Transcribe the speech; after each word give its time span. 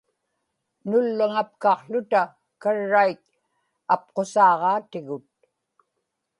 nullaŋapkaqłuta 0.89 2.21
karrait 2.61 3.19
apqusaaġaatigut 3.93 5.27